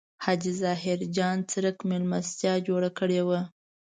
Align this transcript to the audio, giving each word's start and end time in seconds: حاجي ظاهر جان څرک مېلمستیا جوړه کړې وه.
حاجي 0.23 0.51
ظاهر 0.61 0.99
جان 1.15 1.37
څرک 1.51 1.77
مېلمستیا 1.89 2.53
جوړه 2.67 2.89
کړې 2.99 3.21
وه. 3.27 3.39